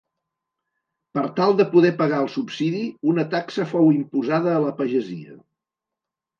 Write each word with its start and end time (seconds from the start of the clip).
Per 1.17 1.23
tal 1.39 1.53
de 1.59 1.67
poder 1.73 1.91
pagar 1.99 2.23
el 2.25 2.31
subsidi, 2.37 2.83
una 3.13 3.27
taxa 3.37 3.69
fou 3.77 3.95
imposada 4.01 4.57
a 4.59 4.67
la 4.67 4.77
pagesia. 4.83 5.41